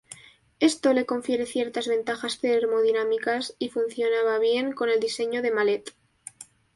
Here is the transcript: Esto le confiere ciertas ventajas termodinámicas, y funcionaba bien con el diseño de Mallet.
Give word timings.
Esto 0.59 0.93
le 0.93 1.05
confiere 1.05 1.45
ciertas 1.45 1.87
ventajas 1.87 2.39
termodinámicas, 2.39 3.55
y 3.59 3.69
funcionaba 3.69 4.39
bien 4.39 4.73
con 4.73 4.89
el 4.89 4.99
diseño 4.99 5.43
de 5.43 5.51
Mallet. 5.51 5.93